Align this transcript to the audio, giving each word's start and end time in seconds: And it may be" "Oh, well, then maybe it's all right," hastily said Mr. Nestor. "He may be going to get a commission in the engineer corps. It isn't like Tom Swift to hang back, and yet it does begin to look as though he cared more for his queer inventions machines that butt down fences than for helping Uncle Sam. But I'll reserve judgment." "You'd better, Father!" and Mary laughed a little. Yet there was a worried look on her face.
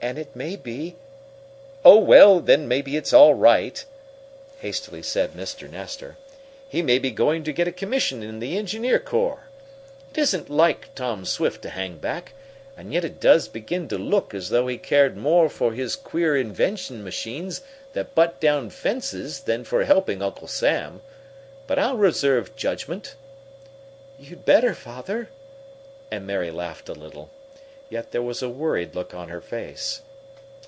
And 0.00 0.16
it 0.16 0.36
may 0.36 0.54
be" 0.54 0.94
"Oh, 1.84 1.98
well, 1.98 2.38
then 2.38 2.68
maybe 2.68 2.96
it's 2.96 3.12
all 3.12 3.34
right," 3.34 3.84
hastily 4.60 5.02
said 5.02 5.32
Mr. 5.32 5.68
Nestor. 5.68 6.16
"He 6.68 6.82
may 6.82 7.00
be 7.00 7.10
going 7.10 7.42
to 7.42 7.52
get 7.52 7.66
a 7.66 7.72
commission 7.72 8.22
in 8.22 8.38
the 8.38 8.56
engineer 8.56 9.00
corps. 9.00 9.48
It 10.12 10.18
isn't 10.18 10.48
like 10.48 10.94
Tom 10.94 11.24
Swift 11.24 11.62
to 11.62 11.70
hang 11.70 11.96
back, 11.98 12.32
and 12.76 12.92
yet 12.92 13.04
it 13.04 13.18
does 13.18 13.48
begin 13.48 13.88
to 13.88 13.98
look 13.98 14.32
as 14.34 14.50
though 14.50 14.68
he 14.68 14.78
cared 14.78 15.16
more 15.16 15.48
for 15.48 15.72
his 15.72 15.96
queer 15.96 16.36
inventions 16.36 17.02
machines 17.02 17.62
that 17.92 18.14
butt 18.14 18.40
down 18.40 18.70
fences 18.70 19.40
than 19.40 19.64
for 19.64 19.82
helping 19.82 20.22
Uncle 20.22 20.46
Sam. 20.46 21.00
But 21.66 21.80
I'll 21.80 21.96
reserve 21.96 22.54
judgment." 22.54 23.16
"You'd 24.16 24.44
better, 24.44 24.74
Father!" 24.74 25.28
and 26.08 26.24
Mary 26.24 26.52
laughed 26.52 26.88
a 26.88 26.92
little. 26.92 27.30
Yet 27.90 28.10
there 28.10 28.20
was 28.20 28.42
a 28.42 28.50
worried 28.50 28.94
look 28.94 29.14
on 29.14 29.30
her 29.30 29.40
face. 29.40 30.02